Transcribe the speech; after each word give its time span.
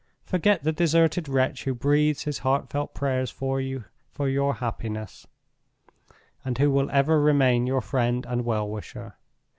Forget 0.23 0.63
the 0.63 0.71
deserted 0.71 1.29
wretch 1.29 1.65
who 1.65 1.75
breathes 1.75 2.23
his 2.23 2.39
heartfelt 2.39 2.95
prayers 2.95 3.29
for 3.29 3.59
your 3.61 4.53
happiness, 4.55 5.27
and 6.43 6.57
who 6.57 6.71
will 6.71 6.89
ever 6.89 7.21
remain 7.21 7.67
your 7.67 7.81
friend 7.81 8.25
and 8.27 8.43
well 8.43 8.67
wisher. 8.67 9.17